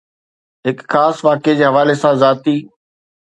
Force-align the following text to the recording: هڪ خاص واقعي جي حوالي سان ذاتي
هڪ 0.67 0.79
خاص 0.93 1.15
واقعي 1.27 1.55
جي 1.59 1.63
حوالي 1.71 1.95
سان 2.03 2.13
ذاتي 2.23 2.57